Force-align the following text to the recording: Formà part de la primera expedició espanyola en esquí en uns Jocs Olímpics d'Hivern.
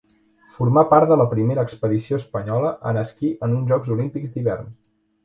Formà 0.53 0.83
part 0.93 1.11
de 1.11 1.17
la 1.19 1.27
primera 1.33 1.65
expedició 1.69 2.19
espanyola 2.21 2.71
en 2.93 2.99
esquí 3.03 3.29
en 3.49 3.55
uns 3.59 3.69
Jocs 3.75 3.93
Olímpics 3.97 4.35
d'Hivern. 4.39 4.73